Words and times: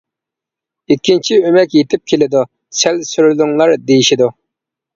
ئىككىنچى 0.95 1.37
ئۆمەك 1.49 1.75
يېتىپ 1.79 2.05
كېلىدۇ، 2.13 2.43
«سەل 2.81 2.99
سۈرۈلۈڭلار» 3.13 3.77
دېيىشىدۇ. 3.87 4.35